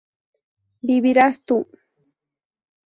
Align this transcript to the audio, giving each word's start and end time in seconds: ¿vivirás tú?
¿vivirás 0.87 1.35
tú? 1.47 1.57